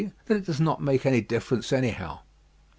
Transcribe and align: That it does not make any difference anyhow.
That 0.25 0.37
it 0.37 0.45
does 0.47 0.59
not 0.59 0.81
make 0.81 1.05
any 1.05 1.21
difference 1.21 1.71
anyhow. 1.71 2.21